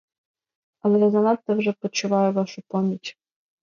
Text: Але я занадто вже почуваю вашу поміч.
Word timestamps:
Але 0.81 0.97
я 1.03 1.09
занадто 1.17 1.55
вже 1.57 1.71
почуваю 1.73 2.33
вашу 2.33 2.61
поміч. 2.67 3.17